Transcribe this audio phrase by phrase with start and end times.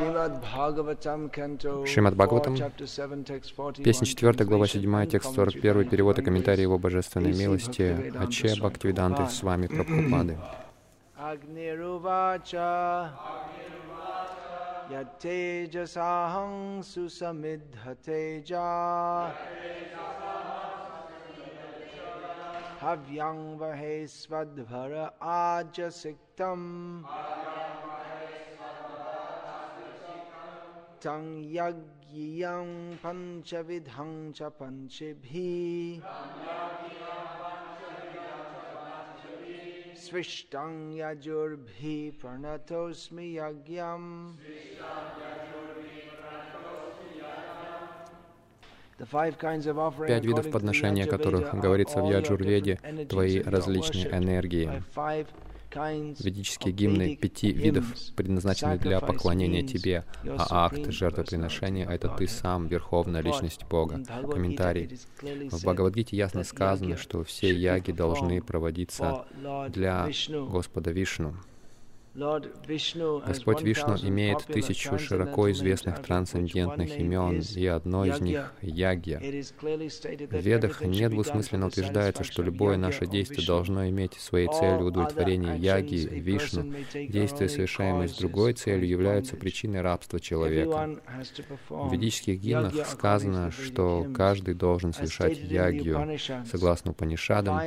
[0.00, 0.40] Шримад
[2.16, 2.56] Бхагаватам,
[3.84, 9.42] песня 4, глава 7, текст 41, перевод и комментарий его божественной милости, Аче Бхактивиданты с
[9.42, 10.38] вами Прабхупады.
[22.80, 27.04] Havyang vahe svadvara ajasiktam
[31.02, 36.02] Yagyam panchavidhang cha panchibhi
[39.94, 44.36] Svishtang yajurbhi pranatosmi yagyam
[50.06, 52.78] Пять видов подношения, о которых говорится в Яджурведе,
[53.08, 54.82] твои различные энергии.
[55.74, 63.22] Ведические гимны пяти видов предназначены для поклонения Тебе, а акт жертвоприношения— это Ты сам, Верховная
[63.22, 64.02] Личность Бога.
[64.30, 64.98] Комментарий.
[65.50, 69.24] В Бхагавадгите ясно сказано, что все яги должны проводиться
[69.68, 71.36] для Господа Вишну.
[72.14, 79.20] Господь Вишну имеет тысячу широко известных трансцендентных имен, и одно из них— Ягья.
[79.20, 86.74] В Ведах недвусмысленно утверждается, что любое наше действие должно иметь своей целью удовлетворение Яги, Вишну.
[86.94, 91.00] Действия, совершаемые с другой целью, являются причиной рабства человека.
[91.68, 96.18] В ведических гимнах сказано, что каждый должен совершать Ягью.
[96.44, 97.60] Согласно Панишадам,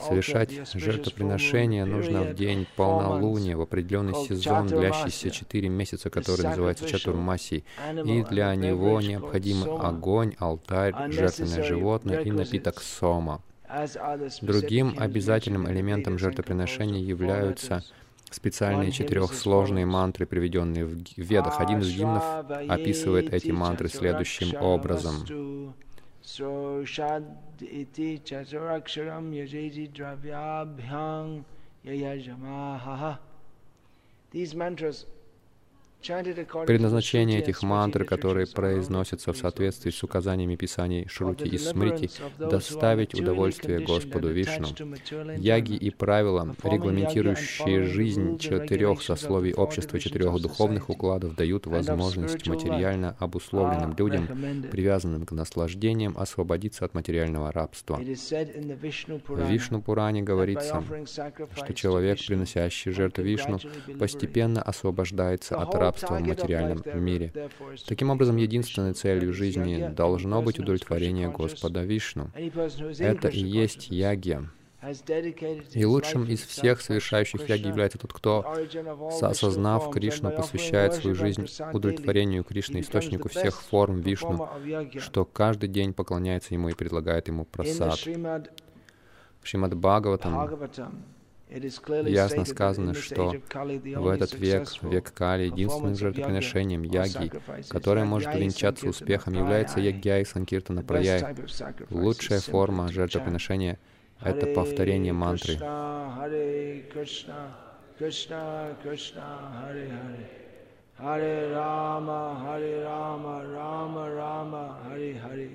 [0.00, 7.64] Совершать жертвоприношение нужно в день полнолуния, в определенный сезон, длящийся четыре месяца, который называется Чатурмаси.
[8.04, 13.42] И для него необходим огонь, алтарь, жертвенное животное и напиток сома.
[14.42, 17.84] Другим обязательным элементом жертвоприношения являются
[18.30, 21.60] специальные четырехсложные мантры, приведенные в Ведах.
[21.60, 22.24] Один из гимнов
[22.68, 25.74] описывает эти мантры следующим образом.
[26.32, 27.24] So Shad
[27.60, 31.44] iti Chataraksharam Yajeji Dravyabhyang
[31.82, 32.36] Yaya
[32.78, 33.18] ha.
[34.30, 35.06] These mantras
[36.00, 43.80] Предназначение этих мантр, которые произносятся в соответствии с указаниями Писаний Шрути и Смрити, доставить удовольствие
[43.80, 44.68] Господу Вишну.
[45.36, 53.94] Яги и правила, регламентирующие жизнь четырех сословий общества четырех духовных укладов, дают возможность материально обусловленным
[53.98, 54.26] людям,
[54.70, 57.96] привязанным к наслаждениям, освободиться от материального рабства.
[57.96, 63.58] В Вишну Пуране говорится, что человек, приносящий жертву Вишну,
[63.98, 67.32] постепенно освобождается от рабства рабства в материальном мире.
[67.86, 72.30] Таким образом, единственной целью жизни должно быть удовлетворение Господа Вишну.
[72.98, 74.48] Это и есть ягья.
[75.74, 78.56] И лучшим из всех совершающих яги является тот, кто,
[79.20, 84.48] осознав Кришну, посвящает свою жизнь удовлетворению Кришны, источнику всех форм Вишну,
[84.98, 87.98] что каждый день поклоняется Ему и предлагает Ему просад.
[89.42, 90.60] В Шримад Бхагаватам
[92.06, 97.32] Ясно сказано, что в этот век, век Кали, единственным жертвоприношением яги,
[97.68, 101.24] которое может увенчаться успехом, является ягья и санкиртана праяй.
[101.90, 103.78] Лучшая форма жертвоприношения—
[104.20, 105.58] это повторение мантры.
[111.00, 115.48] Hare Rama, Hare Rama, Rama Rama, Hare Hare.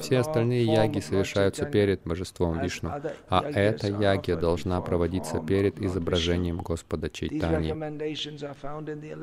[0.00, 2.90] Все остальные яги совершаются перед божеством Вишну,
[3.28, 7.72] а эта ягия должна проводиться перед изображением Господа Чайтани.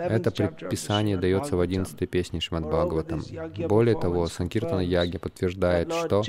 [0.02, 3.22] Это предписание дается в одиннадцатой песне Шримад Бхагаватам.
[3.68, 6.24] Более того, Санкиртана Яги подтверждает, что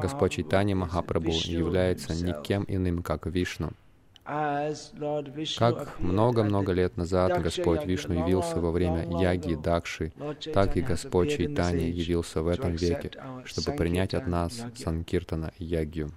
[0.00, 3.72] Господь Чайтани Махапрабху является никем иным, как Вишну.
[4.24, 10.12] Как много-много лет назад Господь Вишну явился во время Яги Дакши,
[10.54, 13.10] так и Господь Чайтани явился в этом веке,
[13.44, 16.12] чтобы принять от нас Санкиртана Ягью.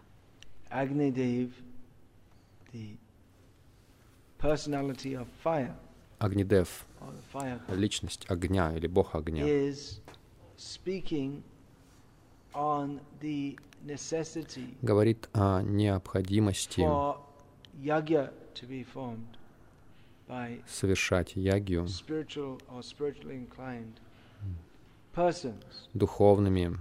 [6.20, 6.86] Агнидев,
[7.70, 9.46] личность огня или бог огня,
[14.82, 16.88] говорит о необходимости
[20.68, 21.88] совершать ягью
[25.94, 26.78] духовными,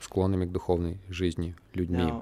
[0.00, 2.12] склонными к духовной жизни людьми.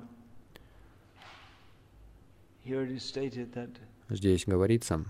[4.09, 5.05] Здесь говорится,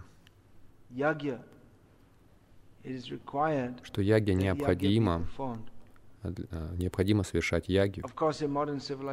[3.82, 5.75] что ягья необходимо а, а,
[6.22, 8.04] необходимо совершать ягью.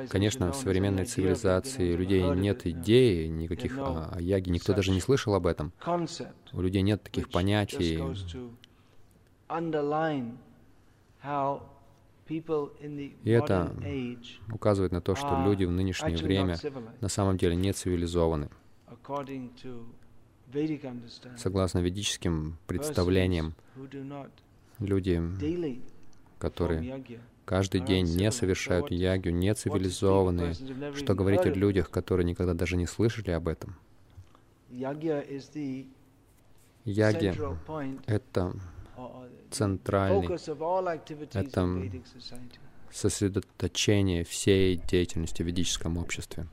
[0.10, 5.36] Конечно, в современной цивилизации у людей нет идеи никаких о яге, никто даже не слышал
[5.36, 5.74] об этом.
[6.54, 8.02] У людей нет таких понятий.
[13.24, 13.76] И это
[14.52, 16.58] указывает на то, что люди в нынешнее время
[17.02, 18.50] на самом деле не цивилизованы.
[21.38, 23.56] Согласно ведическим представлениям,
[24.80, 25.22] люди,
[26.44, 27.06] которые
[27.46, 30.54] каждый день не совершают ягью, не цивилизованные.
[30.94, 33.78] Что говорить о людях, которые никогда даже не слышали об этом?
[36.84, 37.34] Яги—
[38.08, 38.54] это
[39.52, 40.28] центральный,
[41.32, 41.92] это
[42.92, 46.46] сосредоточение всей деятельности в ведическом обществе.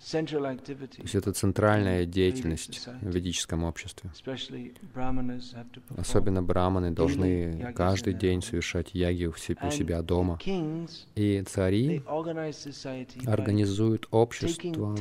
[0.00, 4.10] То есть это центральная деятельность в ведическом обществе.
[5.96, 10.38] Особенно браманы должны каждый день совершать яги у себя дома.
[11.14, 12.02] И цари
[13.26, 14.96] организуют общество,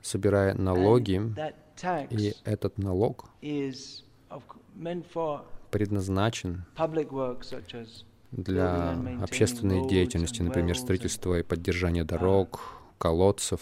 [0.00, 1.20] собирая налоги,
[2.10, 3.28] и этот налог
[5.70, 6.64] предназначен
[8.30, 12.60] для общественной деятельности, например, строительства и поддержания дорог,
[12.98, 13.60] колодцев,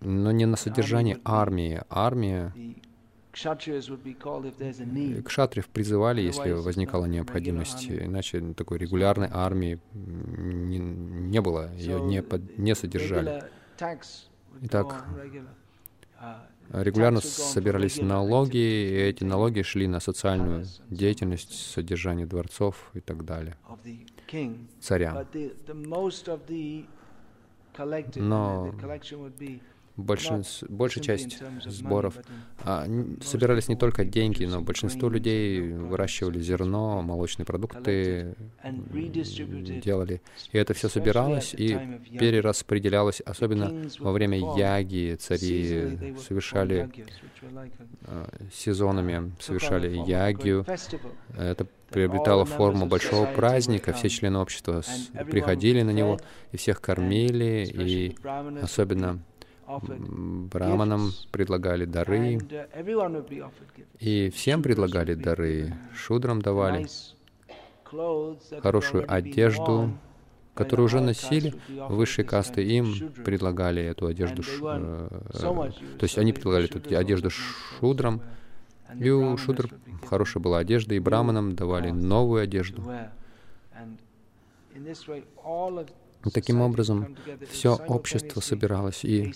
[0.00, 1.82] но не на содержание армии.
[1.88, 2.52] Армия
[5.24, 12.58] Кшатриев призывали, если возникала необходимость, иначе такой регулярной армии не, не было, ее не, под,
[12.58, 13.44] не содержали.
[14.62, 15.06] Итак,
[16.72, 23.56] регулярно собирались налоги, и эти налоги шли на социальную деятельность, содержание дворцов и так далее,
[24.80, 25.26] царя.
[28.16, 28.74] Но
[29.98, 32.14] большинство, большая часть сборов
[32.64, 32.86] а,
[33.20, 40.22] собирались не только деньги, но большинство людей выращивали зерно, молочные продукты делали.
[40.52, 41.76] И это все собиралось и
[42.18, 46.90] перераспределялось, особенно во время яги цари совершали
[48.04, 50.64] а, сезонами, совершали ягию.
[51.36, 54.82] Это приобретало форму большого праздника, все члены общества
[55.30, 56.18] приходили на него
[56.52, 58.16] и всех кормили, и
[58.62, 59.20] особенно
[59.66, 62.38] браманам предлагали дары,
[63.98, 66.86] и всем предлагали дары, шудрам давали
[68.62, 69.90] хорошую одежду,
[70.54, 71.54] которую уже носили.
[71.88, 75.08] высшие касты, им предлагали эту одежду, э,
[75.98, 78.22] то есть они предлагали эту одежду шудрам,
[78.98, 79.70] и у шудр
[80.06, 82.82] хорошая была одежда, и браманам давали новую одежду.
[86.34, 87.16] Таким образом,
[87.48, 89.32] все общество собиралось, и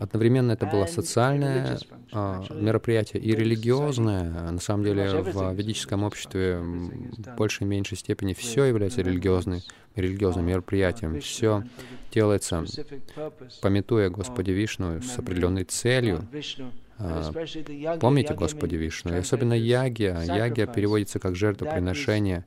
[0.00, 1.78] одновременно это было социальное
[2.12, 4.50] а, мероприятие и религиозное.
[4.50, 9.60] На самом деле, в ведическом обществе в большей и меньшей степени все является религиозным,
[9.94, 11.20] религиозным мероприятием.
[11.20, 11.64] Все
[12.10, 12.64] делается,
[13.60, 16.26] пометуя Господи Вишну с определенной целью.
[16.98, 17.32] А,
[18.00, 20.20] помните Господи Вишну, и особенно ягия.
[20.20, 22.44] Ягия переводится как жертвоприношение.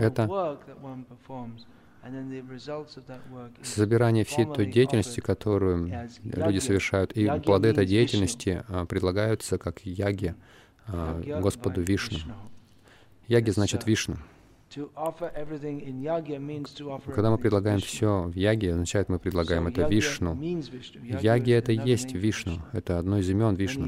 [0.00, 0.28] Это
[3.62, 10.34] собирание всей той деятельности, которую люди совершают, и плоды этой деятельности а, предлагаются как яги
[10.86, 12.18] а, Господу Вишну.
[13.26, 14.16] Яги значит Вишну.
[17.14, 20.38] Когда мы предлагаем все в яге, означает, мы предлагаем это Вишну.
[20.40, 22.60] Яги— это и есть Вишну.
[22.72, 23.86] Это одно из имен Вишну.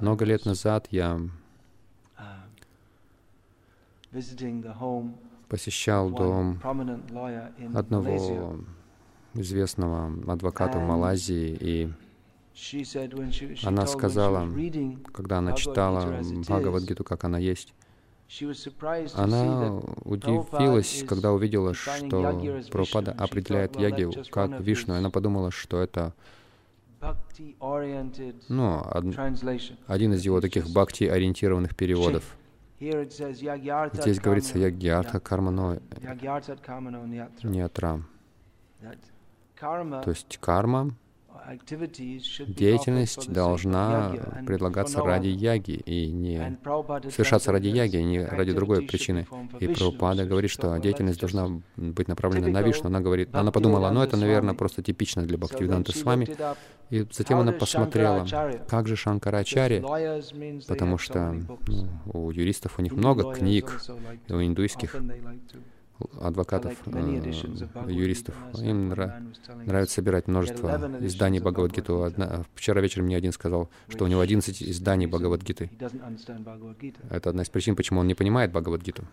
[0.00, 1.18] Много лет назад я
[5.48, 6.60] посещал дом
[7.74, 8.58] одного
[9.34, 11.90] известного адвоката в Малайзии, и
[13.64, 14.46] она сказала,
[15.12, 17.72] когда она читала Бхагавадгиту, как она есть,
[19.14, 24.94] она удивилась, когда увидела, что Прабхупада определяет яги как Вишну.
[24.94, 26.14] Она подумала, что это
[28.48, 28.82] ну,
[29.86, 32.24] один из его таких бхакти-ориентированных переводов.
[32.80, 35.80] Здесь говорится ягьяртха кармано
[37.42, 38.02] ниятра.
[38.80, 40.94] То есть карма,
[42.46, 44.12] деятельность должна
[44.46, 46.58] предлагаться ради яги и не
[47.10, 49.26] совершаться ради яги, и не ради другой причины.
[49.60, 52.86] И Прабхупада говорит, что деятельность должна быть направлена на Вишну.
[52.86, 56.28] Она говорит, она подумала, ну это, наверное, просто типично для Бхактивиданты с вами.
[56.90, 58.26] И затем она посмотрела,
[58.68, 59.80] как же Шанкарачари,
[60.68, 61.34] потому что
[61.66, 63.80] ну, у юристов у них много книг,
[64.28, 64.96] у индуистских
[66.20, 66.74] адвокатов,
[67.88, 68.34] юристов.
[68.60, 69.34] Им нра-
[69.66, 70.68] нравится собирать множество
[71.00, 72.02] изданий Бхагавадгиту.
[72.02, 75.70] Одна, вчера вечером мне один сказал, что у него 11 изданий Бхагавадгиты.
[77.10, 79.04] Это одна из причин, почему он не понимает Бхагавадгиту.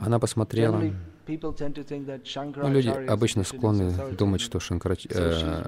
[0.00, 0.82] Она посмотрела.
[1.28, 5.06] Ну, люди обычно склонны думать, что Шанкарач...
[5.10, 5.62] э,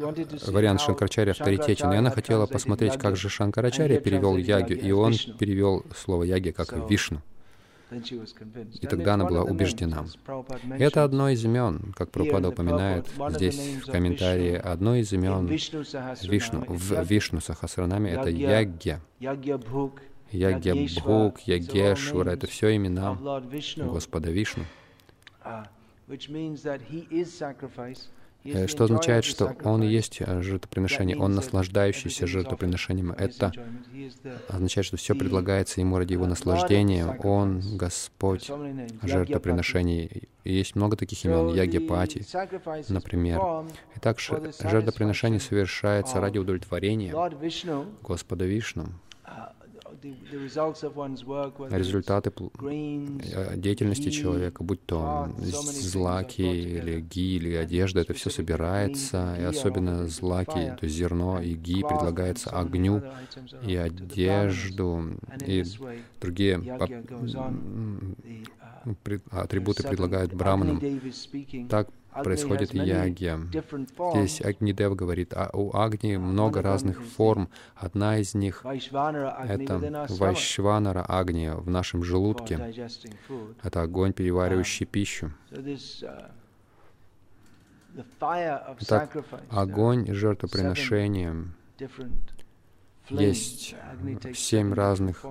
[0.50, 1.92] вариант Шанкарачаря авторитетен.
[1.92, 6.73] И она хотела посмотреть, как же Шанкарачаря перевел ягью, и он перевел слово яги как
[6.90, 7.21] Вишну.
[8.80, 10.04] И тогда она была убеждена.
[10.78, 16.64] Это одно из имен, как Прабхупада упоминает здесь в комментарии, одно из имен Вишну.
[16.68, 19.00] В Вишну Сахасранаме это Ягья.
[19.20, 23.14] Ягья Бхук, Ягешвара, это все имена
[23.76, 24.64] Господа Вишну.
[28.44, 33.12] Э, что означает, что Он есть жертвоприношение, Он наслаждающийся жертвоприношением.
[33.12, 33.52] Это
[34.49, 37.06] означает, что все предлагается Ему ради Его наслаждения.
[37.22, 38.50] Он Господь
[39.02, 40.28] жертвоприношений.
[40.44, 42.25] И есть много таких имен, Ягипати,
[42.88, 43.40] например.
[43.96, 47.14] И также жертвоприношение совершается ради удовлетворения
[48.02, 48.88] Господа Вишну
[51.71, 59.42] результаты э, деятельности человека, будь то злаки или ги или одежда, это все собирается, и
[59.42, 63.02] особенно злаки, то есть зерно и ги предлагается огню,
[63.66, 65.64] и одежду, и
[66.21, 66.62] другие
[69.30, 70.80] атрибуты предлагают браманам.
[71.68, 73.40] Так происходит ягья.
[74.14, 77.49] Здесь Агнидев говорит, а у Агни много разных форм.
[77.75, 82.75] Одна из них— это Вайшванара Агния в нашем желудке.
[83.62, 85.33] Это огонь, переваривающий пищу.
[88.87, 89.16] Так,
[89.50, 91.47] огонь жертвоприношения
[93.11, 93.75] есть
[94.35, 95.25] семь разных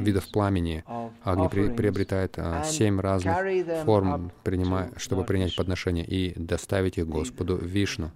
[0.00, 0.84] видов пламени.
[1.22, 3.36] Огни при, приобретает а, семь разных
[3.84, 4.32] форм,
[4.96, 8.10] чтобы принять подношение и доставить их Господу Вишну.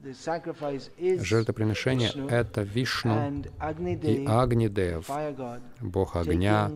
[0.99, 3.45] Жертвоприношение— это Вишну
[4.03, 5.11] и Агнидев,
[5.81, 6.71] Бог огня.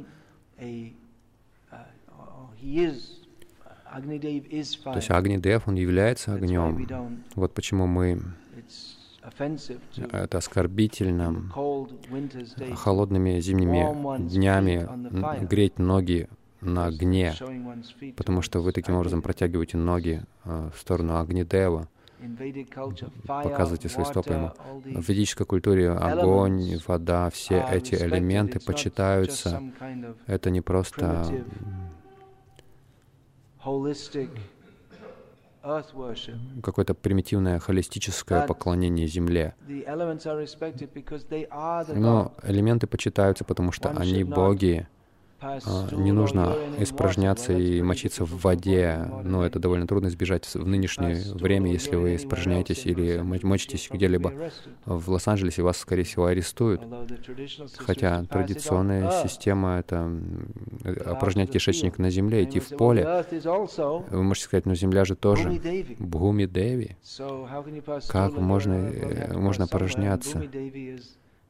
[0.61, 0.93] Uh,
[4.85, 7.25] То есть Агнидев, он является огнем.
[7.35, 8.21] Вот почему мы
[10.13, 11.51] это оскорбительно.
[12.75, 14.89] холодными зимними днями
[15.47, 16.29] греть ноги
[16.61, 17.35] на огне,
[18.17, 21.89] потому что вы таким образом протягиваете ноги э, в сторону Агнидева,
[23.27, 24.53] показываете свои стопы ему.
[24.85, 29.63] В ведической культуре огонь, вода, все эти элементы почитаются.
[30.27, 31.45] Это не просто
[36.63, 39.55] какое-то примитивное холистическое поклонение Земле.
[41.95, 44.89] Но элементы почитаются, потому что они боги,
[45.41, 51.73] не нужно испражняться и мочиться в воде, но это довольно трудно избежать в нынешнее время,
[51.73, 54.33] если вы испражняетесь или мочитесь где-либо
[54.85, 56.83] в Лос-Анджелесе, вас, скорее всего, арестуют.
[57.77, 60.11] Хотя традиционная система— это
[61.05, 63.25] опорожнять кишечник на земле, идти в поле.
[64.11, 65.61] Вы можете сказать, но земля же тоже
[65.99, 66.97] Бхуми Деви.
[68.09, 70.43] Как можно, э, можно опорожняться?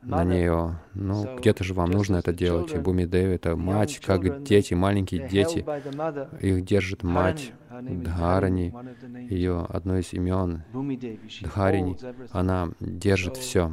[0.03, 0.79] На нее.
[0.95, 2.73] Ну, где-то же вам нужно это делать.
[2.75, 5.65] И Буми Деви— это мать, как дети, маленькие дети.
[6.41, 8.75] Их держит мать Дхарани,
[9.29, 10.65] ее одно из имен
[11.43, 11.97] Дхарини.
[12.33, 13.73] Она держит все.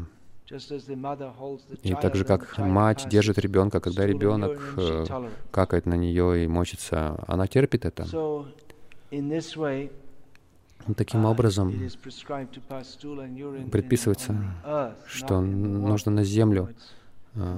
[1.82, 5.06] И так же, как мать держит ребенка, когда ребенок э,
[5.50, 8.06] какает на нее и мочится, она терпит это.
[10.96, 11.74] Таким образом,
[13.72, 14.36] предписывается,
[15.08, 16.70] что нужно на землю
[17.36, 17.58] а,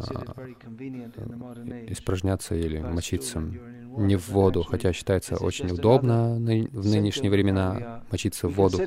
[1.87, 8.53] испражняться или мочиться не в воду, хотя считается очень удобно в нынешние времена мочиться в
[8.53, 8.79] воду.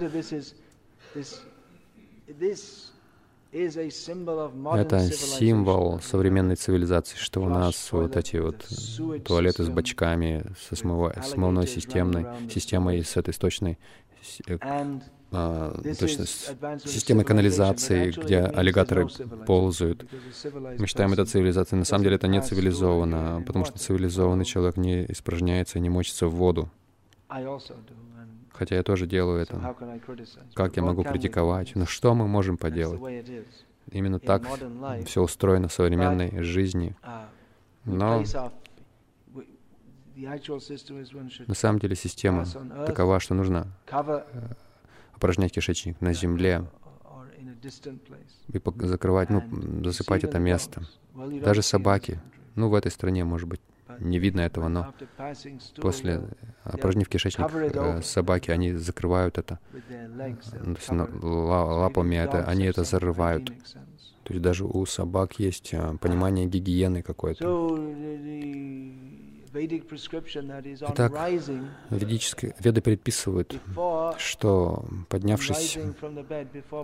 [3.52, 8.64] Это символ современной цивилизации, что у нас вот эти вот
[9.24, 13.76] туалеты с бачками, со смывной системной, системой с этой сточной
[15.32, 19.06] А, точно, системой канализации, где аллигаторы
[19.46, 20.04] ползают.
[20.78, 21.78] Мы считаем это цивилизацией.
[21.78, 26.26] На самом деле это не цивилизованно, потому что цивилизованный человек не испражняется и не мочится
[26.26, 26.68] в воду.
[28.52, 29.74] Хотя я тоже делаю это.
[30.54, 31.76] Как я могу критиковать?
[31.76, 33.00] Но что мы можем поделать?
[33.90, 34.42] Именно так
[35.06, 36.96] все устроено в современной жизни.
[37.02, 37.24] Uh,
[37.84, 38.24] Но
[41.46, 42.44] на самом деле система
[42.86, 44.24] такова, что нужно э,
[45.12, 46.64] опорожнять кишечник на земле
[48.52, 49.42] и закрывать, ну,
[49.84, 50.82] засыпать это место.
[51.42, 52.20] Даже собаки,
[52.54, 53.60] ну, в этой стране, может быть,
[53.98, 54.94] не видно этого, но
[55.76, 56.22] после
[56.64, 60.90] опорожнив кишечник э, собаки, они закрывают это, то есть
[61.22, 63.52] лапами это, они это зарывают.
[64.24, 67.44] То есть даже у собак есть э, понимание гигиены какое-то.
[69.52, 71.12] Итак,
[71.90, 73.56] ведические веды предписывают,
[74.18, 75.78] что, поднявшись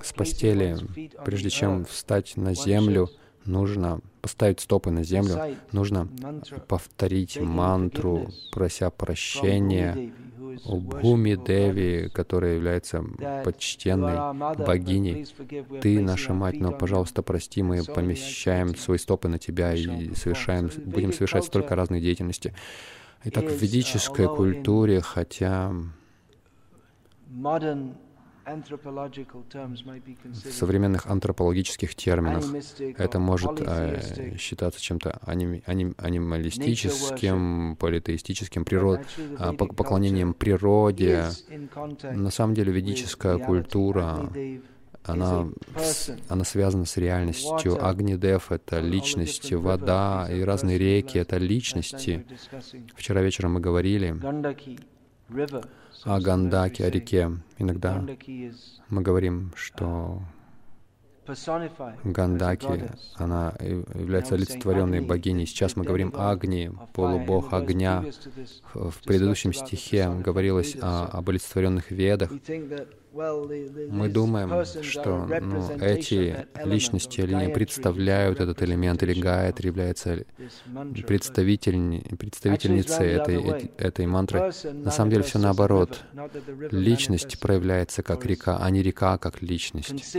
[0.02, 0.76] с постели,
[1.24, 3.08] прежде чем встать на землю,
[3.44, 6.08] нужно поставить стопы на землю, нужно
[6.66, 10.12] повторить мантру, прося прощения
[10.64, 13.04] у Бхуми Деви, которая является
[13.44, 15.26] почтенной богиней.
[15.80, 21.12] Ты наша мать, но, пожалуйста, прости, мы помещаем свои стопы на тебя и совершаем, будем
[21.12, 22.54] совершать столько разной деятельности.
[23.24, 25.72] Итак, в ведической культуре, хотя
[28.46, 32.44] в современных антропологических терминах
[32.96, 41.24] это может э, считаться чем-то аним, аним, анималистическим, политеистическим, природ, э, поклонением природе.
[42.02, 44.30] На самом деле ведическая культура
[45.02, 45.48] она,
[46.28, 47.84] она связана с реальностью.
[47.84, 52.24] Агнидев— это личность, вода и разные реки— это личности.
[52.94, 54.16] Вчера вечером мы говорили
[56.04, 57.30] о Гандаке, о реке.
[57.58, 58.04] Иногда
[58.88, 60.22] мы говорим, что
[62.04, 62.84] Гандаки,
[63.16, 65.46] она является олицетворенной богиней.
[65.46, 68.04] Сейчас мы говорим Агни, полубог огня.
[68.74, 72.30] В предыдущем стихе говорилось о, об олицетворенных ведах.
[73.16, 80.24] Мы думаем, что ну, эти личности или не представляют этот элемент, или Гайатри является
[81.06, 84.52] представитель, представительницей этой, этой мантры.
[84.72, 86.04] На самом деле все наоборот.
[86.70, 90.16] Личность проявляется как река, а не река как личность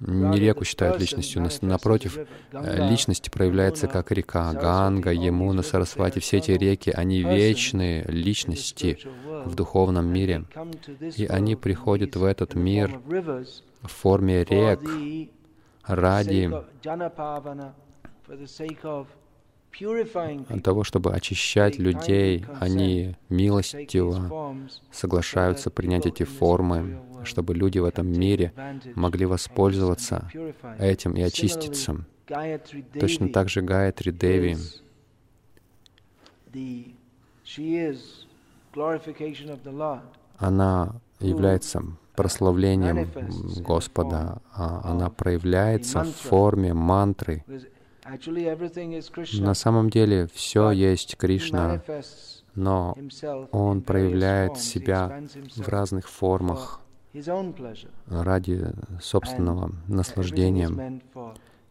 [0.00, 1.46] не реку считают личностью.
[1.62, 2.18] Напротив,
[2.52, 4.52] э, личность проявляется как река.
[4.52, 8.98] Ганга, Емуна, Сарасвати, все эти реки, они вечные личности
[9.44, 10.44] в духовном мире.
[11.16, 13.00] И они приходят в этот мир
[13.82, 14.80] в форме рек
[15.84, 16.50] ради
[20.62, 24.56] того, чтобы очищать людей, они милостиво
[24.90, 28.52] соглашаются принять эти формы, чтобы люди в этом мире
[28.94, 30.30] могли воспользоваться
[30.78, 32.04] этим и очиститься.
[32.98, 34.56] Точно так же Гаятри Деви
[40.38, 41.82] она является
[42.16, 43.08] прославлением
[43.62, 47.44] Господа, а она проявляется в форме мантры,
[49.38, 51.82] на самом деле все есть Кришна,
[52.54, 52.96] но
[53.52, 55.22] Он проявляет себя
[55.56, 56.80] в разных формах
[58.06, 61.00] ради собственного наслаждения.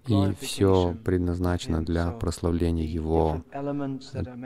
[0.07, 3.43] И все предназначено для прославления Его.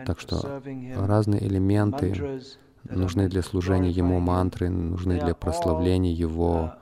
[0.05, 0.61] Так что
[0.95, 2.41] разные элементы
[2.89, 6.73] нужны для служения Ему, мантры нужны для прославления Его.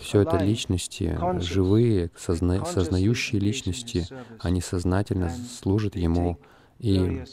[0.00, 4.06] все это личности, живые, созна сознающие личности,
[4.40, 6.38] они сознательно служат Ему
[6.78, 7.24] и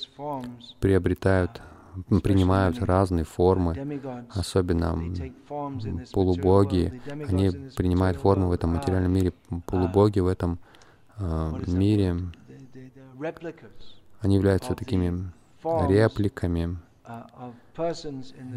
[0.79, 1.61] приобретают,
[2.23, 4.97] принимают разные формы, особенно
[6.11, 9.33] полубоги, они принимают форму в этом материальном мире,
[9.65, 10.59] полубоги в этом
[11.17, 12.17] э, мире,
[14.21, 15.31] они являются такими
[15.63, 16.77] репликами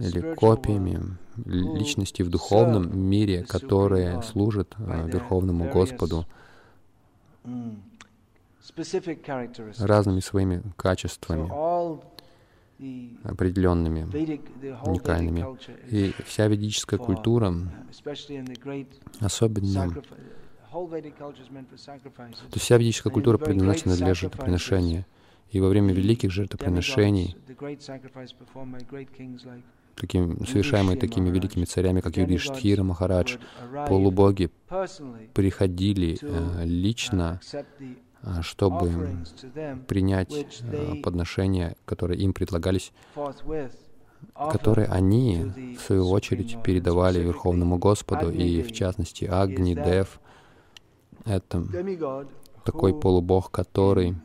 [0.00, 1.16] или копиями
[1.46, 6.26] личности в духовном мире, которые служат э, Верховному Господу
[9.78, 11.48] разными своими качествами,
[13.24, 14.06] определенными,
[14.84, 15.44] уникальными.
[15.90, 17.54] И вся ведическая культура,
[19.20, 19.94] особенно
[22.50, 25.06] то вся ведическая культура предназначена для жертвоприношения.
[25.50, 27.36] И во время великих жертвоприношений,
[29.96, 33.36] таким, совершаемые такими великими царями, как Юдиштхира Махарадж,
[33.86, 34.50] полубоги
[35.34, 37.64] приходили э, лично, э,
[38.42, 39.24] чтобы
[39.88, 42.92] принять э, подношения, которые им предлагались,
[44.34, 50.20] которые они, в свою очередь, передавали Верховному Господу, и в частности Агни Дев—
[51.24, 51.64] это
[52.64, 54.16] такой полубог, который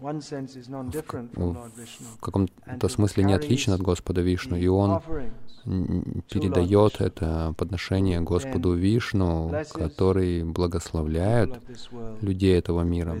[0.00, 5.00] в каком-то смысле не отличен от Господа Вишну, и он
[6.30, 11.60] передает это подношение Господу Вишну, который благословляет
[12.20, 13.18] людей этого мира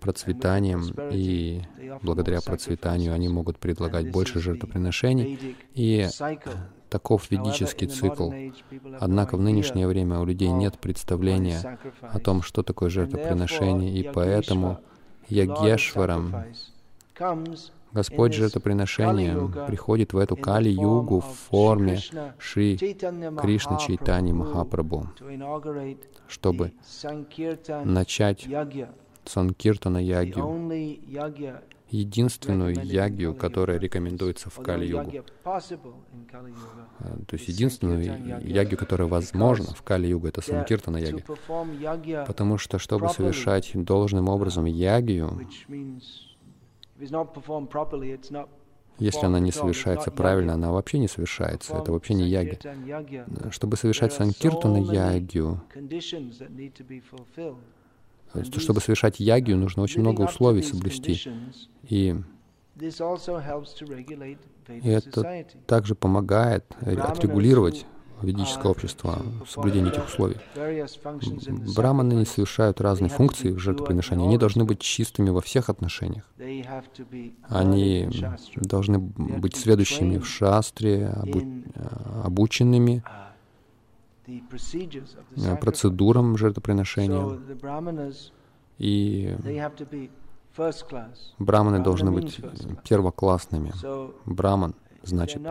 [0.00, 1.62] процветанием, и
[2.02, 6.06] благодаря процветанию они могут предлагать больше жертвоприношений, и
[6.88, 8.30] таков ведический цикл.
[9.00, 14.78] Однако в нынешнее время у людей нет представления о том, что такое жертвоприношение, и поэтому
[15.28, 16.34] Ягешваром,
[17.92, 21.98] Господь жертвоприношением приходит в эту Кали-югу в форме
[22.38, 25.08] Шри Кришны Чайтани Махапрабху,
[26.26, 26.72] чтобы
[27.84, 28.48] начать
[29.24, 30.46] Санкиртана ягью,
[31.92, 35.24] единственную ягью, которая рекомендуется в Кали-югу.
[37.28, 42.24] То есть единственную ягью, которая возможна в Кали-югу, это Санкиртана ягья.
[42.26, 45.46] Потому что, чтобы совершать должным образом ягью,
[48.98, 51.76] если она не совершается правильно, она вообще не совершается.
[51.76, 52.58] Это вообще не яги.
[53.50, 55.60] Чтобы совершать санкиртана ягью,
[58.58, 61.20] чтобы совершать ягию, нужно очень много условий соблюсти.
[61.88, 62.16] И,
[64.68, 67.86] и это также помогает отрегулировать
[68.22, 70.36] ведическое общество в соблюдении этих условий.
[71.74, 74.26] Браманы не совершают разные функции в жертвоприношении.
[74.26, 76.24] Они должны быть чистыми во всех отношениях.
[77.48, 78.08] Они
[78.56, 81.42] должны быть следующими в шастре, обу
[82.24, 83.02] обученными
[85.60, 87.40] процедурам жертвоприношения.
[88.78, 89.36] И
[91.38, 92.40] браманы должны быть
[92.84, 93.72] первоклассными.
[94.26, 95.42] Браман значит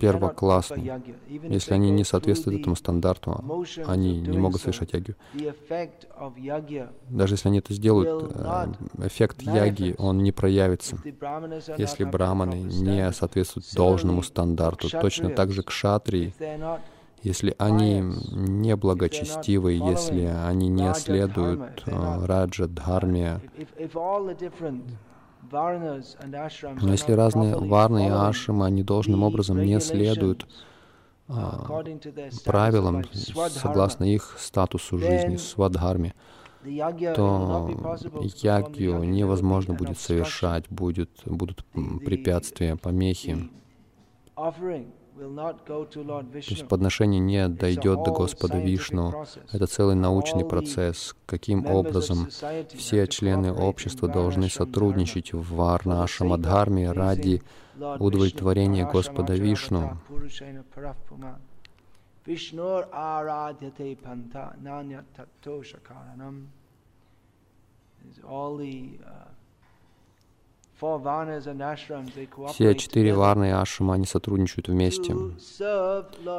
[0.00, 1.02] первоклассный.
[1.48, 3.44] Если они не соответствуют этому стандарту,
[3.86, 5.16] они не могут совершать ягью.
[7.08, 8.72] Даже если они это сделают, э,
[9.06, 10.98] эффект яги, он не проявится.
[11.78, 16.34] Если браманы не соответствуют должному стандарту, точно так же к шатрии,
[17.24, 23.40] если они не благочестивы, если они не следуют э, раджа, дхарме,
[25.50, 30.46] но если разные варны и ашрамы, они должным образом не следуют
[31.28, 31.82] а,
[32.44, 33.04] правилам,
[33.48, 36.14] согласно их статусу жизни, свадхарме,
[36.62, 37.70] то
[38.42, 41.64] ягью невозможно будет совершать, будет, будут
[42.04, 43.48] препятствия, помехи.
[45.16, 49.24] То есть подношение не дойдет до Господа Вишну.
[49.52, 51.14] Это целый научный процесс.
[51.26, 52.28] Каким образом
[52.74, 57.42] все члены общества должны сотрудничать в Варнаша Мадхарме ради
[57.76, 59.98] удовлетворения Господа Вишну.
[68.22, 69.33] All the uh,
[72.48, 75.14] все четыре варны и ашрама, они сотрудничают вместе,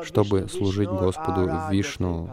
[0.03, 2.29] чтобы служить Господу Вишну.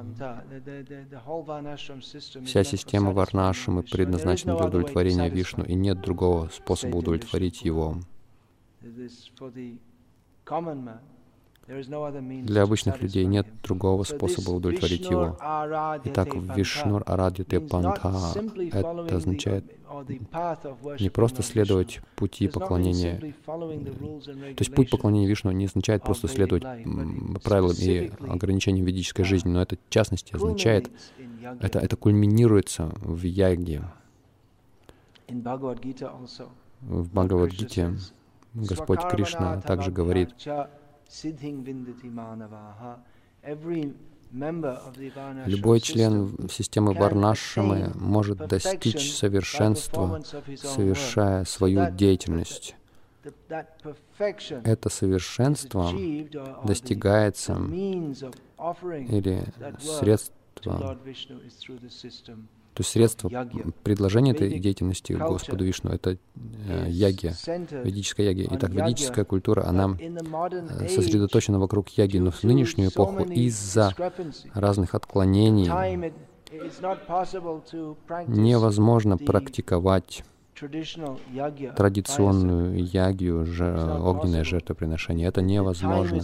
[2.44, 7.96] Вся система варнашамы предназначена для удовлетворения Вишну, и нет другого способа удовлетворить его.
[11.66, 15.38] Для обычных людей нет другого способа удовлетворить его.
[16.04, 18.32] Итак, Вишнур Арадьяте Панта—
[18.72, 19.64] это означает
[20.98, 23.34] не просто следовать пути поклонения.
[23.46, 26.62] То есть путь поклонения Вишну не означает просто следовать
[27.42, 30.90] правилам и ограничениям ведической жизни, но это, в частности, означает,
[31.60, 33.82] это, это кульминируется в яге.
[36.80, 37.94] В Бхагавадгите
[38.54, 40.30] Господь Кришна также говорит,
[45.46, 50.22] Любой член системы Варнашамы может достичь совершенства,
[50.56, 52.76] совершая свою деятельность.
[54.64, 55.92] Это совершенство
[56.64, 59.44] достигается или
[59.80, 60.98] средство
[62.74, 63.28] то есть средство
[63.82, 66.16] предложения этой деятельности Господу Вишну— это
[66.68, 67.34] э, яги,
[67.84, 68.48] ведическая яги.
[68.50, 73.94] Итак, ведическая культура, она э, сосредоточена вокруг яги, но в нынешнюю эпоху из-за
[74.54, 75.70] разных отклонений
[78.26, 80.24] невозможно практиковать
[81.76, 85.28] традиционную ягью, огненное жертвоприношение.
[85.28, 86.22] Это невозможно.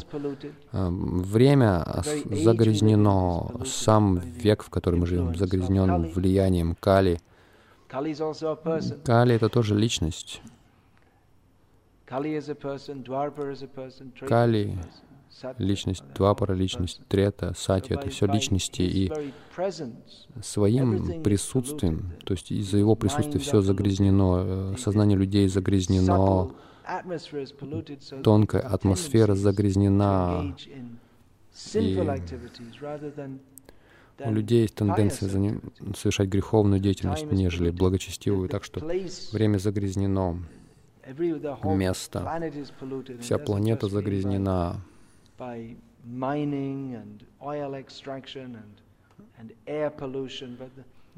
[0.72, 1.84] Время
[2.24, 7.20] загрязнено, сам век, в котором мы живем, загрязнен влиянием Кали.
[7.88, 10.42] Кали— это тоже личность.
[12.06, 12.40] Кали
[15.58, 19.12] личность Двапара, личность Трета, Сати— это все личности, и
[20.42, 26.52] своим присутствием, то есть из-за его присутствия все загрязнено, э, сознание людей загрязнено,
[28.22, 30.54] тонкая атмосфера загрязнена,
[31.74, 31.98] и
[34.24, 35.62] у людей есть тенденция заним...
[35.96, 38.80] совершать греховную деятельность, нежели благочестивую, так что
[39.32, 40.38] время загрязнено,
[41.64, 42.40] место,
[43.20, 44.80] вся планета загрязнена,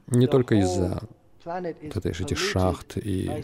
[0.07, 1.01] не только из-за
[1.45, 3.43] вот эти шахт и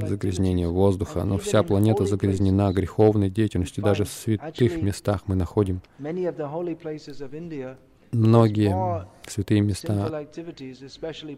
[0.00, 3.84] загрязнение воздуха, но вся планета загрязнена греховной деятельностью.
[3.84, 5.82] Даже в святых местах мы находим
[8.14, 10.26] многие святые места,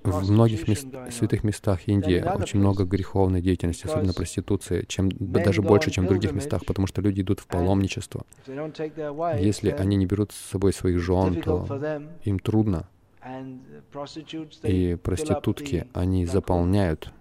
[0.02, 5.90] в многих мест, святых местах Индии очень много греховной деятельности, особенно проституции, чем, даже больше,
[5.90, 8.24] чем в других местах, потому что люди идут в паломничество.
[8.46, 12.88] Если они не берут с собой своих жен, то им трудно.
[14.62, 17.12] И проститутки, они заполняют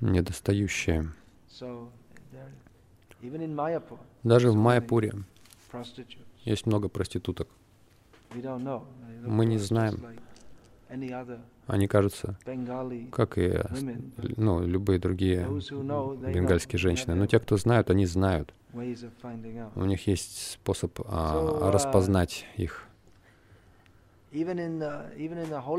[0.00, 1.12] недостающее.
[4.22, 5.14] Даже в Майяпуре
[6.44, 7.48] есть много проституток.
[9.24, 10.04] Мы не знаем.
[11.66, 12.38] Они кажутся,
[13.10, 13.60] как и
[14.36, 17.14] ну, любые другие бенгальские женщины.
[17.14, 18.54] Но те, кто знают, они знают.
[18.72, 22.86] У них есть способ а, uh, распознать их.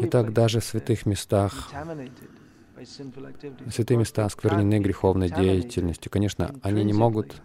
[0.01, 1.71] Итак, даже в святых местах
[3.71, 6.11] Святые места осквернены греховной деятельностью.
[6.11, 7.41] Конечно, они не могут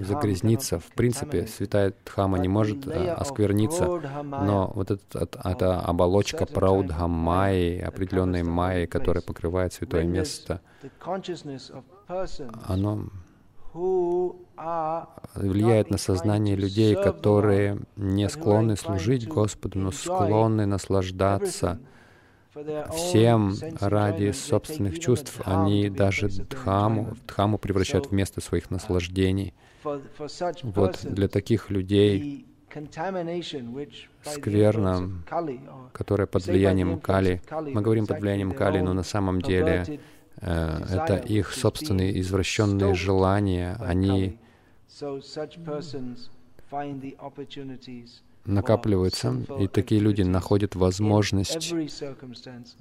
[0.00, 0.78] загрязниться.
[0.78, 3.86] В принципе, святая Дхама не может э, оскверниться,
[4.22, 10.60] но вот этот, эта оболочка Праудхамайи, определенной майи, которая покрывает святое место,
[12.66, 13.04] оно
[15.34, 21.78] влияет на сознание людей, которые не склонны служить Господу, но склонны наслаждаться
[22.92, 25.40] всем ради собственных чувств.
[25.44, 29.54] Они даже дхаму, дхаму превращают в место своих наслаждений.
[30.62, 32.46] Вот для таких людей
[34.22, 35.24] скверно,
[35.92, 40.00] которая под влиянием Кали, мы говорим под влиянием Кали, но на самом деле
[40.40, 44.38] э, это их собственные извращенные желания, они
[48.48, 51.72] накапливается, и такие люди находят возможность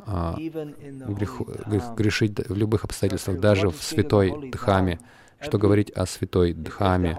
[0.05, 1.41] а, грех,
[1.95, 4.99] грешить в любых обстоятельствах, даже в святой Дхаме.
[5.39, 7.17] Что говорить о святой Дхаме?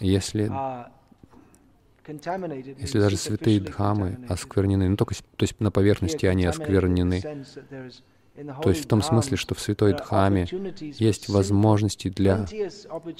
[0.00, 0.50] Если
[2.06, 7.22] если даже святые Дхамы осквернены, ну только то есть на поверхности они осквернены,
[8.62, 10.46] то есть в том смысле, что в Святой Дхаме
[10.98, 12.46] есть возможности для,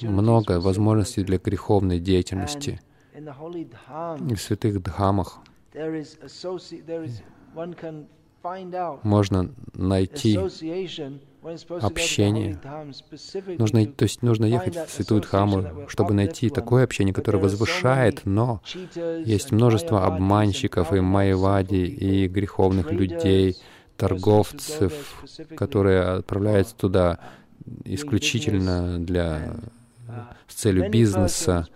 [0.01, 2.79] много возможностей для греховной деятельности—
[4.35, 5.39] в святых дхамах
[9.03, 10.37] можно найти
[11.81, 12.59] общение.
[13.57, 18.61] Нужно, то есть нужно ехать в Святую Дхаму, чтобы найти такое общение, которое возвышает, но
[19.23, 23.57] есть множество обманщиков и майвади, и греховных людей,
[23.97, 25.23] торговцев,
[25.55, 27.19] которые отправляются туда
[27.85, 29.55] исключительно для
[30.47, 31.67] с целью бизнеса.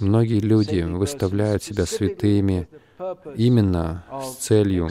[0.00, 2.68] Многие люди выставляют себя святыми
[3.36, 4.88] именно с целью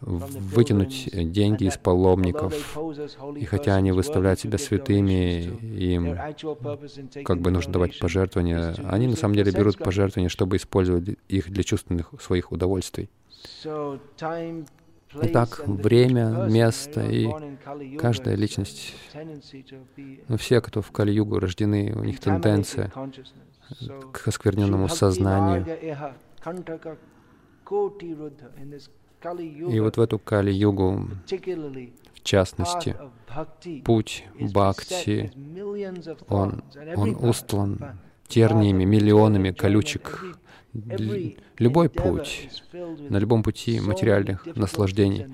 [0.00, 2.78] вытянуть деньги из паломников.
[3.36, 5.44] И хотя они выставляют себя святыми,
[5.78, 6.16] им
[7.24, 11.62] как бы нужно давать пожертвования, они на самом деле берут пожертвования, чтобы использовать их для
[11.62, 13.10] чувственных своих удовольствий.
[15.22, 17.28] Итак, время, место и
[17.98, 18.94] каждая личность,
[20.28, 22.90] ну, все, кто в Кали-югу рождены, у них тенденция
[24.12, 25.66] к оскверненному сознанию.
[29.70, 31.08] И вот в эту Кали-югу,
[32.14, 32.96] в частности,
[33.84, 35.32] путь Бхакти,
[36.28, 36.62] он,
[36.96, 40.24] он устлан терниями, миллионами колючек
[41.58, 45.26] Любой путь, на любом пути материальных наслаждений,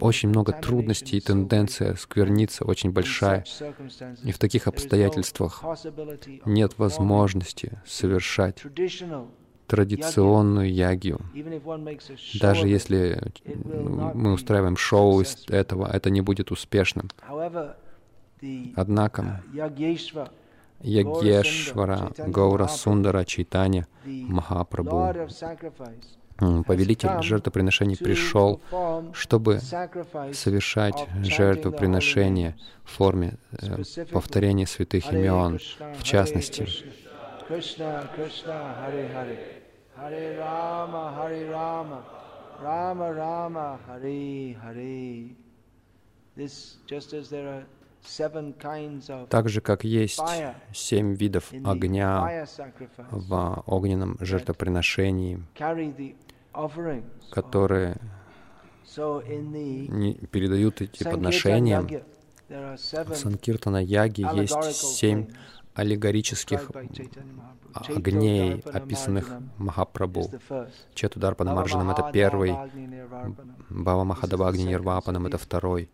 [0.00, 3.44] очень много трудностей и тенденция скверниться очень большая.
[4.24, 5.62] И в таких обстоятельствах
[6.46, 8.62] нет возможности совершать
[9.66, 11.20] традиционную ягию.
[12.40, 13.20] Даже если
[14.14, 17.10] мы устраиваем шоу из этого, это не будет успешным.
[18.74, 19.42] Однако
[20.80, 25.14] Ягешвара Гаура Сундара Чайтанья Махапрабху,
[26.66, 28.60] повелитель жертвоприношений, пришел,
[29.12, 29.60] чтобы
[30.32, 35.58] совершать жертвоприношения в форме э, повторения святых имен,
[35.98, 36.68] в частности.
[46.36, 47.64] This, just as there
[49.28, 50.20] так же, как есть
[50.72, 52.46] семь видов огня
[53.10, 55.42] в огненном жертвоприношении,
[57.30, 57.96] которые
[60.30, 62.04] передают эти подношения.
[62.48, 65.26] В Санкиртана Яги есть семь
[65.74, 66.70] аллегорических
[67.74, 70.30] огней, описанных Махапрабху.
[70.94, 72.56] Четударпана Марджанам— это первый,
[73.68, 75.90] Бава Махадава Агни Нирвапанам— это второй.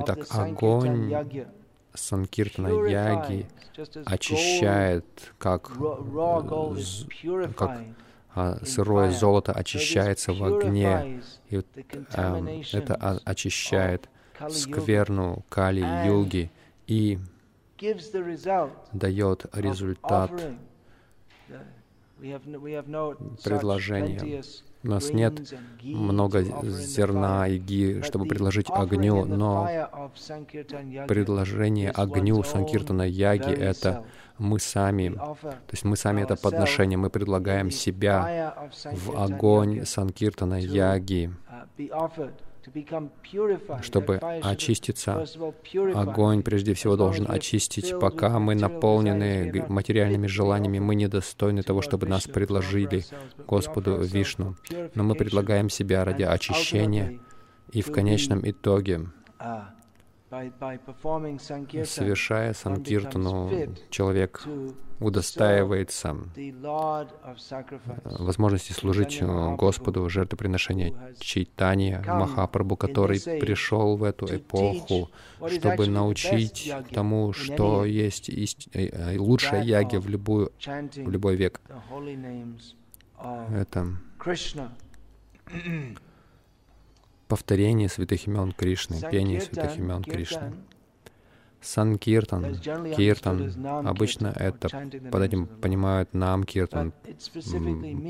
[0.00, 1.12] Итак, огонь
[1.94, 3.46] Санкиртана Яги
[4.06, 5.04] очищает,
[5.38, 5.72] как,
[7.56, 7.80] как
[8.34, 11.62] а, сырое золото очищается в огне, и
[12.14, 14.08] а, это очищает
[14.50, 16.50] скверну Кали-юги
[16.86, 17.18] и
[18.92, 20.30] дает результат
[23.44, 24.42] предложения.
[24.84, 29.68] У нас нет много зерна и ги, чтобы предложить огню, но
[31.08, 34.04] предложение огню Санкиртана Яги— это
[34.38, 41.32] мы сами, то есть мы сами это подношение, мы предлагаем себя в огонь Санкиртана Яги,
[43.82, 45.24] чтобы очиститься.
[45.94, 47.98] Огонь прежде всего должен очистить.
[47.98, 53.04] Пока мы наполнены материальными желаниями, мы недостойны того, чтобы нас предложили
[53.46, 54.56] Господу Вишну.
[54.94, 57.20] Но мы предлагаем себя ради очищения,
[57.72, 59.08] и в конечном итоге
[60.30, 63.50] Совершая санкиртану,
[63.88, 64.46] человек
[65.00, 66.18] удостаивается
[68.04, 75.10] возможности служить Господу жертвоприношения Чайтания Махапрабху, который пришел в эту эпоху,
[75.46, 78.68] чтобы научить тому, что есть ист...
[78.74, 81.60] Э, э, лучшая яги в, любую, в любой век.
[83.54, 83.86] Это
[87.28, 90.54] повторение святых имен Кришны, пение святых имен Кришны.
[91.60, 92.54] Санкиртан,
[92.96, 94.68] киртан, обычно это
[95.10, 96.92] под этим понимают нам киртан,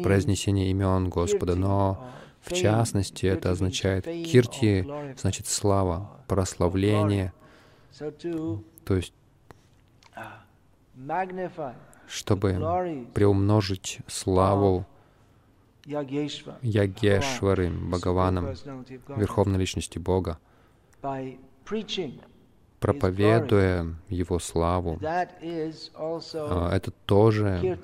[0.03, 2.11] произнесение имен Господа, но
[2.43, 7.33] в частности это означает кирти, значит слава, прославление,
[7.99, 9.15] то есть
[12.07, 14.87] чтобы приумножить славу
[16.63, 18.55] Ягешвары, Бхагаваном,
[19.17, 20.39] Верховной Личности Бога,
[22.79, 24.99] проповедуя Его славу.
[25.03, 27.79] А, это тоже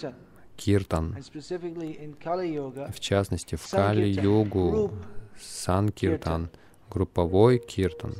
[0.56, 1.16] киртан.
[1.16, 4.92] В частности, в Кали-югу
[5.40, 6.50] Санкиртан,
[6.90, 8.14] групповой киртан.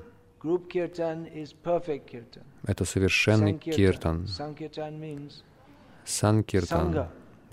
[2.66, 4.27] Это совершенный киртан.
[6.05, 7.09] Санкиртан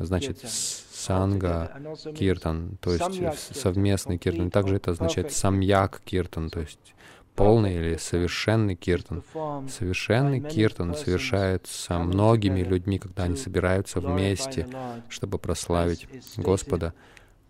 [0.05, 1.71] значит санга
[2.15, 4.51] киртан, то есть совместный киртан.
[4.51, 6.93] Также это означает самьяк киртан, то есть
[7.35, 9.23] полный или совершенный киртан.
[9.69, 14.67] Совершенный киртан совершается многими людьми, когда они собираются вместе,
[15.09, 16.93] чтобы прославить Господа,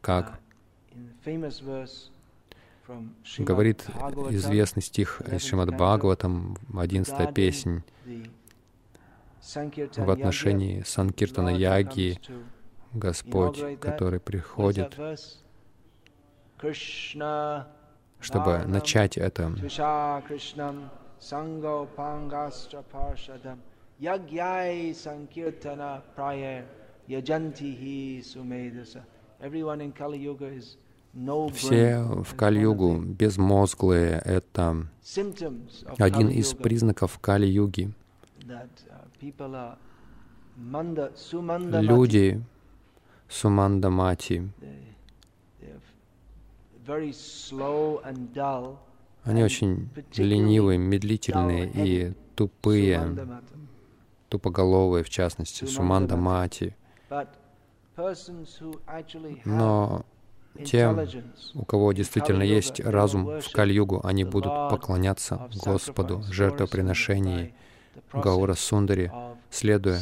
[0.01, 0.39] как
[3.37, 3.85] говорит
[4.29, 7.83] известный стих из Шримад Бхагаватам, 11 песнь,
[9.41, 12.19] в отношении Санкиртана Яги,
[12.93, 14.97] Господь, который приходит,
[18.19, 19.53] чтобы начать это.
[31.53, 34.87] Все в Кали-югу безмозглые— это
[35.97, 37.93] один из признаков Кали-юги.
[41.81, 42.43] Люди
[43.29, 44.49] Сумандамати,
[49.23, 53.41] они очень ленивые, медлительные и тупые,
[54.29, 56.75] тупоголовые, в частности, Сумандамати.
[59.45, 60.05] Но
[60.65, 61.07] те,
[61.53, 67.53] у кого действительно есть разум в Кали-югу, они будут поклоняться Господу, жертвоприношении,
[68.13, 69.11] Гаура Сундари,
[69.49, 69.99] следуя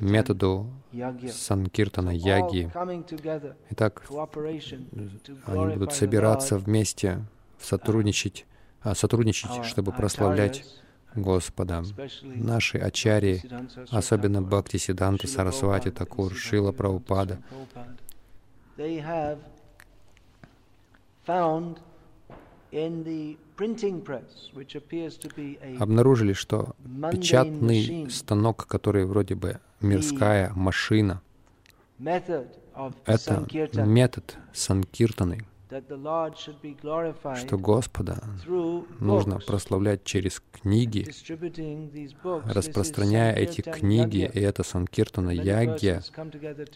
[0.00, 0.68] методу
[1.30, 2.70] Санкиртана Яги.
[3.70, 4.02] Итак,
[5.46, 7.24] они будут собираться вместе,
[7.60, 8.46] сотрудничать,
[8.82, 10.64] а, сотрудничать, чтобы прославлять
[11.14, 11.84] Господа.
[12.22, 13.42] Наши ачари,
[13.90, 17.38] особенно Бхакти Сиданта Сарасвати Такур, Шила Прабхупада,
[25.78, 26.74] обнаружили, что
[27.12, 31.22] печатный станок, который вроде бы мирская машина,
[33.06, 33.46] это
[33.86, 35.44] метод санкиртаны,
[37.36, 38.22] что Господа
[39.00, 41.06] нужно прославлять через книги,
[42.46, 46.02] распространяя эти книги, и это Санкиртана Ягья.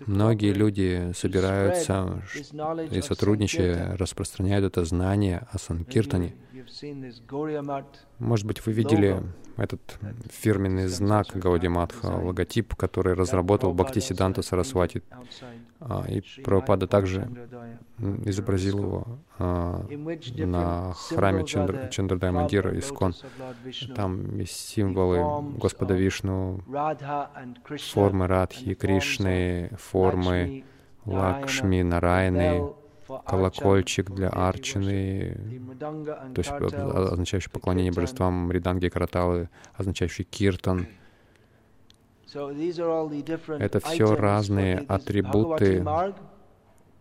[0.07, 2.22] Многие люди собираются
[2.91, 6.34] и сотрудничая распространяют это знание о Санкиртане.
[8.19, 9.23] Может быть, вы видели
[9.57, 9.99] этот
[10.31, 15.03] фирменный знак Гаудиматха, логотип, который разработал Бхактисиданта Сарасвати.
[15.81, 17.29] А, и Прабхупада также
[18.25, 19.07] изобразил его
[19.39, 19.85] а,
[20.37, 23.14] на храме Чандр, Чандрдай Мандира Искон.
[23.95, 26.61] Там есть символы Господа Вишну,
[27.93, 30.64] формы Радхи, Кришны, формы
[31.05, 32.73] Лакшми, Нарайны,
[33.27, 35.37] колокольчик для арчины,
[36.35, 40.87] то есть означающий поклонение божествам Мриданги Караталы, означающий киртан.
[43.59, 45.85] Это все разные атрибуты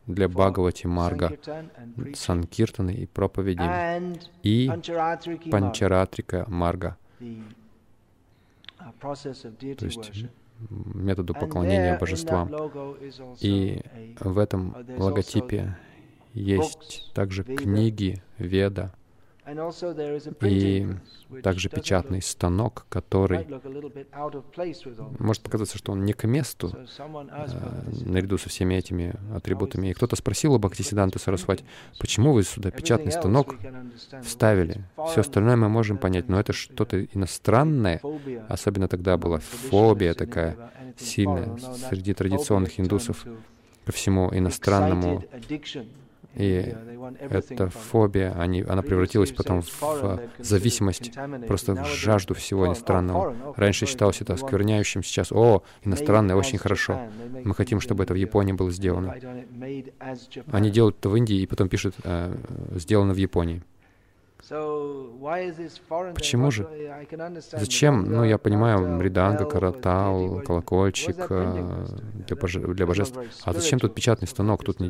[0.06, 1.38] для Бхагавати Марга,
[2.16, 4.70] Санкиртаны и проповеди, и
[5.52, 6.98] Панчаратрика Марга,
[9.02, 10.26] то есть
[10.70, 12.50] методу поклонения божествам.
[13.42, 13.82] И
[14.20, 15.78] в этом логотипе
[16.34, 18.94] есть также книги Веда.
[20.42, 20.86] И
[21.42, 23.48] также печатный станок, который
[25.20, 29.88] может показаться, что он не к месту э, наряду со всеми этими атрибутами.
[29.88, 31.64] И кто-то спросил у Бхактисиданта Сарасвати,
[31.98, 33.56] почему вы сюда печатный станок
[34.22, 34.84] вставили?
[35.12, 38.02] Все остальное мы можем понять, но это что-то иностранное,
[38.50, 41.58] особенно тогда была фобия такая сильная
[41.90, 43.26] среди традиционных индусов
[43.86, 45.24] ко всему иностранному
[46.38, 46.76] и
[47.20, 51.12] эта фобия, они, она превратилась потом в зависимость,
[51.48, 53.54] просто в жажду всего иностранного.
[53.56, 57.02] Раньше считалось это оскверняющим, сейчас, о, иностранное, очень хорошо.
[57.44, 59.16] Мы хотим, чтобы это в Японии было сделано.
[60.52, 62.36] Они делают это в Индии и потом пишут, э,
[62.76, 63.64] сделано в Японии.
[66.16, 66.68] Почему же?
[67.52, 68.10] Зачем?
[68.10, 71.86] Ну, я понимаю, мриданга, каратал, колокольчик э,
[72.28, 73.20] для, боже, для божеств.
[73.44, 74.64] А зачем тут печатный станок?
[74.64, 74.90] Тут не,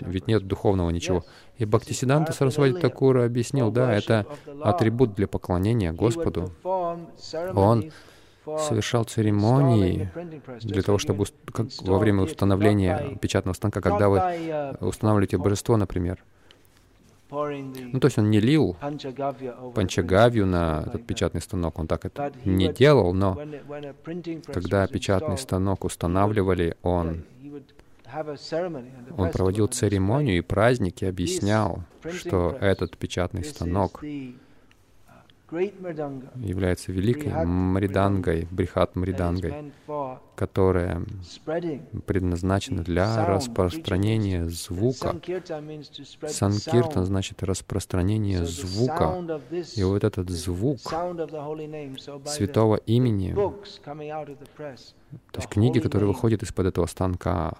[0.00, 1.24] ведь нет духовного ничего.
[1.56, 4.26] И Бхактисиданта Сарасвати Такура объяснил, да, это
[4.62, 6.52] атрибут для поклонения Господу.
[6.64, 7.92] Он
[8.44, 10.10] совершал церемонии
[10.62, 16.22] для того, чтобы как во время установления печатного станка, когда вы uh, устанавливаете божество, например,
[17.30, 18.76] ну, то есть он не лил
[19.74, 23.36] панчагавью на этот печатный станок, он так это не делал, но
[24.46, 27.24] когда печатный станок устанавливали, он,
[29.16, 34.02] он проводил церемонию и праздники, объяснял, что этот печатный станок
[35.50, 39.72] является великой мридангой, брихат мридангой,
[40.36, 41.02] которая
[42.06, 45.16] предназначена для распространения звука.
[46.26, 49.40] Санкиртан значит распространение звука.
[49.74, 50.78] И вот этот звук
[52.26, 53.34] святого имени,
[55.32, 57.54] то есть книги, которые выходят из-под этого станка,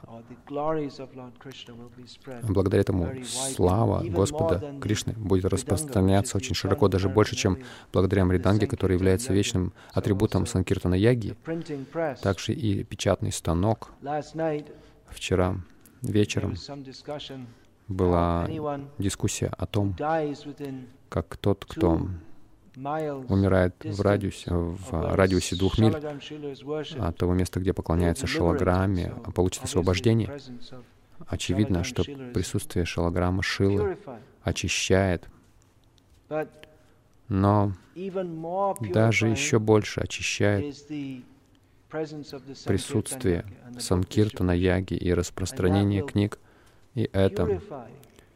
[2.42, 7.58] благодаря этому слава Господа Кришны будет распространяться очень широко, даже больше, чем
[7.92, 11.36] благодаря Мриданге, который является вечным атрибутом Санкиртана Яги.
[12.22, 13.90] Также и печатный станок.
[15.08, 15.56] Вчера
[16.02, 16.54] вечером
[17.88, 18.48] была
[18.98, 19.94] дискуссия о том,
[21.08, 22.08] как тот, кто
[22.76, 25.96] умирает в радиусе, в радиусе двух миль
[26.98, 30.38] от того места, где поклоняется шалаграмме, получит освобождение.
[31.26, 33.96] Очевидно, что присутствие шалаграмма Шилы
[34.42, 35.26] очищает,
[37.28, 37.72] но
[38.92, 40.76] даже еще больше очищает
[41.88, 43.44] присутствие
[43.78, 46.38] Санкиртана Яги и распространение книг,
[46.94, 47.60] и это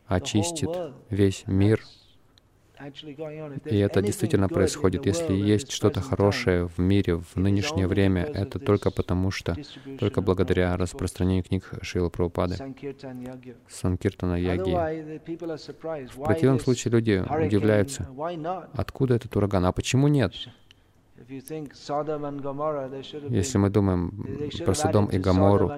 [0.07, 0.71] очистит
[1.09, 1.81] весь мир.
[3.67, 5.05] и это действительно происходит.
[5.05, 9.57] Если есть что-то хорошее в мире в нынешнее время, это только потому, что,
[9.99, 12.57] только благодаря распространению книг Шила Прабхупады,
[13.69, 14.73] Санкиртана Яги.
[16.15, 18.09] В противном случае люди удивляются,
[18.73, 20.33] откуда этот ураган, а почему нет?
[23.29, 25.71] Если мы думаем про Содом и Гамору,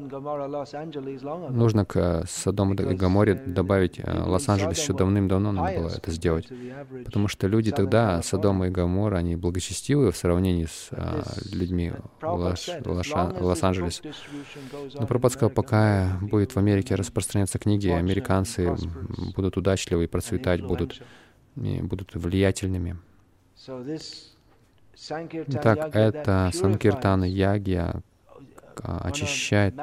[1.51, 6.49] нужно к э, Содому и Гаморе добавить э, Лос-Анджелес еще давным-давно надо было это сделать.
[7.05, 14.03] Потому что люди тогда, Содома и Гамора, они благочестивые в сравнении с а, людьми Лос-Анджелеса.
[14.95, 18.77] Но Прабхупад сказал, пока будет в Америке распространяться книги, американцы
[19.35, 21.03] будут удачливы и процветать будут,
[21.57, 22.97] и будут влиятельными.
[25.09, 28.03] Итак, это Санкиртана Ягья
[28.77, 29.75] очищает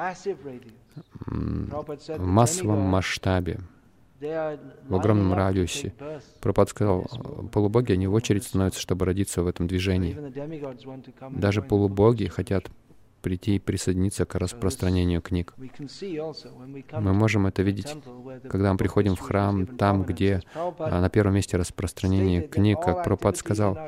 [1.26, 3.60] в массовом масштабе,
[4.20, 5.92] в огромном радиусе.
[6.40, 7.06] Пропад сказал,
[7.52, 10.16] полубоги, они в очередь становятся, чтобы родиться в этом движении.
[11.30, 12.70] Даже полубоги хотят
[13.20, 15.54] прийти и присоединиться к распространению книг.
[15.56, 17.94] Мы можем это видеть,
[18.48, 23.36] когда мы приходим в храм, там, где а, на первом месте распространение книг, как activities
[23.36, 23.78] сказал,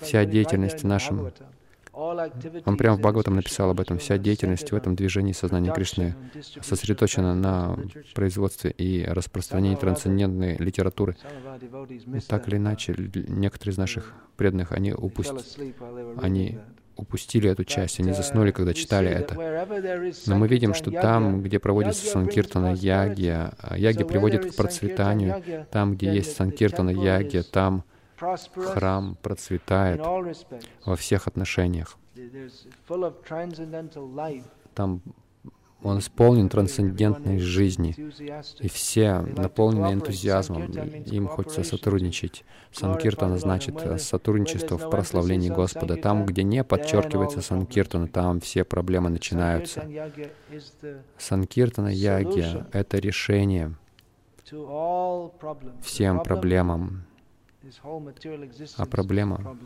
[0.00, 3.98] вся деятельность в нашем activities Он прямо в Бхагаватам написал об этом.
[3.98, 6.14] Вся деятельность в этом движении сознания Кришны
[6.62, 7.76] сосредоточена на
[8.14, 11.16] производстве и распространении трансцендентной литературы.
[11.60, 16.14] Missed Так или иначе, некоторые из наших преданных, они They fell упусти- asleep while they
[16.14, 16.58] were они.
[16.98, 19.34] Упустили эту часть, они uh, заснули, когда читали это.
[20.26, 22.76] Но мы видим, что там, где проводится санкиртана prosperity.
[22.76, 27.84] яги, а приводит к процветанию, там, где есть санкиртана is там
[28.18, 30.00] храм процветает
[30.84, 31.96] во всех отношениях.
[34.74, 35.02] Там
[35.82, 37.94] он исполнен трансцендентной жизни,
[38.60, 42.44] и все наполнены энтузиазмом, им хочется сотрудничать.
[42.72, 45.96] Санкиртана значит э, сотрудничество в прославлении Господа.
[45.96, 49.88] Там, где не подчеркивается Санкиртана, там все проблемы начинаются.
[51.16, 53.74] Санкиртана яги— это решение
[55.82, 57.04] всем проблемам.
[58.76, 59.58] А проблема.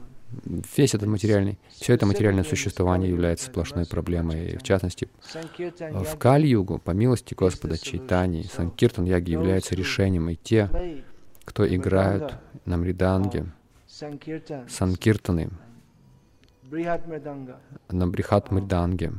[0.45, 4.53] Весь этот материальный, все это материальное существование является сплошной проблемой.
[4.53, 5.09] И в частности,
[5.79, 10.69] в Кали-югу, по милости Господа Чайтани, Санкиртан Яги является решением, и те,
[11.45, 13.47] кто играют на мриданге,
[14.69, 15.51] санкиртаны,
[17.91, 19.13] на брихат мриданге,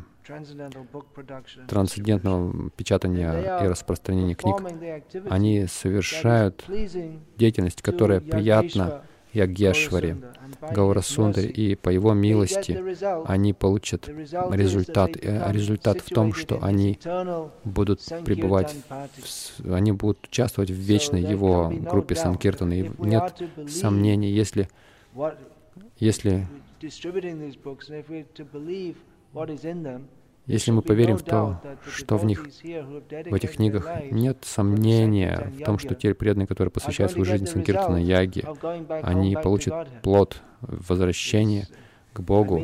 [1.68, 4.56] трансцендентного печатания и распространения книг,
[5.30, 6.64] они совершают
[7.38, 9.04] деятельность, которая приятна
[10.62, 12.80] Гаурасундаре, mercy, и по его милости
[13.26, 15.12] они получат результат.
[15.18, 17.00] результат в том, что они
[17.64, 22.74] будут пребывать, в они будут участвовать в вечной его группе Санкиртана.
[22.74, 23.34] И нет
[23.68, 24.70] сомнений, если,
[26.00, 26.48] если,
[30.46, 35.80] если мы поверим в то, что в них в этих книгах нет сомнения в том,
[35.80, 38.44] что те преданные, которые посвящают свою жизнь Санкиртана Яги,
[39.02, 41.68] они получат плод возвращения
[42.14, 42.62] к Богу.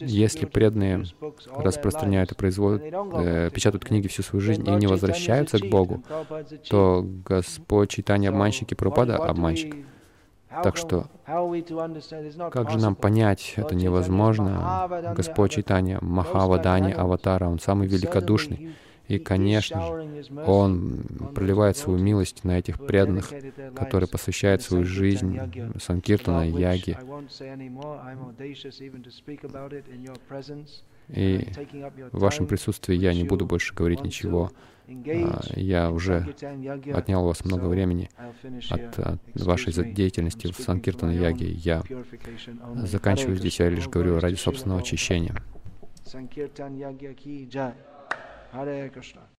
[0.00, 1.04] Если преданные
[1.56, 6.02] распространяют и производят, э, печатают книги всю свою жизнь и не возвращаются к Богу,
[6.68, 9.76] то Господь читание обманщики Прабхупада обманщик.
[10.62, 11.06] Так что
[12.50, 14.88] как же нам понять, это невозможно.
[15.16, 18.74] Господь читание Махавадани Аватара, Он самый великодушный.
[19.06, 23.30] И, конечно же, Он проливает свою милость на этих преданных,
[23.76, 25.38] которые посвящают свою жизнь
[25.78, 26.96] Санкиртана, Яги.
[31.08, 31.48] И
[32.12, 34.50] в вашем присутствии я не буду больше говорить ничего.
[34.86, 36.20] А, Я уже
[36.94, 38.08] отнял у вас много времени
[38.70, 41.46] от, от вашей за- деятельности в Санкиртана Яге.
[41.52, 41.82] Я
[42.86, 45.34] заканчиваю здесь, я лишь говорю ради собственного очищения.